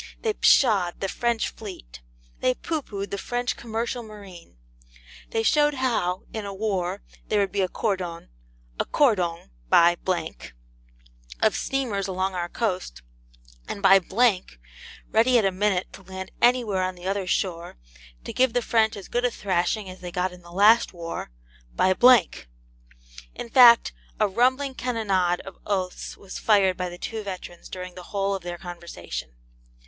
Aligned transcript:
They 0.23 0.33
psha'd 0.33 0.99
the 0.99 1.07
French 1.07 1.49
fleet; 1.49 2.01
they 2.39 2.55
pooh 2.55 2.81
pooh'd 2.81 3.11
the 3.11 3.19
French 3.19 3.55
commercial 3.55 4.01
marine; 4.01 4.57
they 5.29 5.43
showed 5.43 5.75
how, 5.75 6.23
in 6.33 6.43
a 6.43 6.55
war, 6.55 7.03
there 7.27 7.39
would 7.39 7.51
be 7.51 7.61
a 7.61 7.67
cordon 7.69 8.29
['a 8.79 8.85
cordong, 8.85 9.51
by') 9.69 9.95
of 11.43 11.55
steamers 11.55 12.07
along 12.07 12.33
our 12.33 12.49
coast, 12.49 13.03
and 13.67 13.83
'by,' 13.83 13.99
ready 15.11 15.37
at 15.37 15.45
a 15.45 15.51
minute 15.51 15.93
to 15.93 16.01
land 16.01 16.31
anywhere 16.41 16.81
on 16.81 16.95
the 16.95 17.05
other 17.05 17.27
shore, 17.27 17.77
to 18.23 18.33
give 18.33 18.53
the 18.53 18.63
French 18.63 18.97
as 18.97 19.07
good 19.07 19.23
a 19.23 19.29
thrashing 19.29 19.87
as 19.87 19.99
they 20.01 20.11
got 20.11 20.31
in 20.33 20.41
the 20.41 20.49
last 20.51 20.93
war, 20.93 21.29
'by'. 21.75 21.93
In 23.35 23.49
fact, 23.49 23.93
a 24.19 24.27
rumbling 24.27 24.73
cannonade 24.73 25.41
of 25.41 25.57
oaths 25.67 26.17
was 26.17 26.39
fired 26.39 26.75
by 26.75 26.89
the 26.89 26.97
two 26.97 27.21
veterans 27.21 27.69
during 27.69 27.93
the 27.93 28.01
whole 28.09 28.33
of 28.33 28.41
their 28.41 28.57
conversation. 28.57 29.35